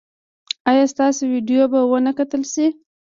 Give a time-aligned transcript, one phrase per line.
[0.69, 2.65] ایا ستاسو ویډیو به و نه کتل شي؟